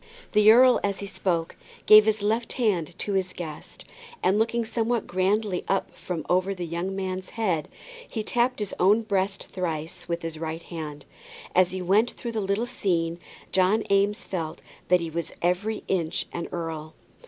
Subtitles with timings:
[0.31, 1.55] The earl as he spoke
[1.85, 3.85] gave his left hand to his guest,
[4.23, 5.91] and looking somewhat grandly up
[6.27, 7.69] over the young man's head,
[8.09, 11.05] he tapped his own breast thrice with his right hand.
[11.53, 13.19] As he went through the little scene,
[13.51, 16.95] John Eames felt that he was every inch an earl.